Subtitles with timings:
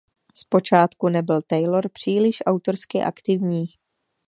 [0.35, 3.65] Z počátku nebyl Taylor příliš autorsky aktivní.